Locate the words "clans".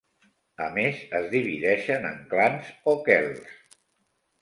2.35-2.75